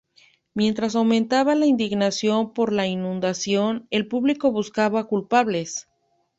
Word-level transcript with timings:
Mientras 0.55 0.95
aumentaba 0.95 1.53
la 1.53 1.67
indignación 1.67 2.53
por 2.55 2.73
la 2.73 2.87
inundación, 2.87 3.85
el 3.91 4.07
público 4.07 4.51
buscaba 4.51 5.03
culpables. 5.03 5.87